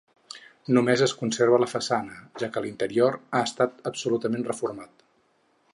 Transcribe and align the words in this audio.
Només 0.77 1.03
es 1.07 1.13
conserva 1.19 1.59
la 1.63 1.67
façana, 1.73 2.17
ja 2.43 2.49
que 2.55 2.65
l'interior 2.67 3.19
ha 3.41 3.45
estat 3.51 3.87
absolutament 3.93 4.49
reformat. 4.53 5.07